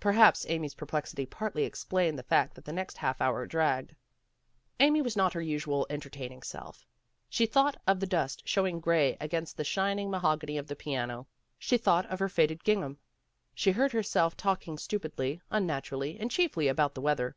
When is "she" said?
7.28-7.46, 11.56-11.78, 13.54-13.70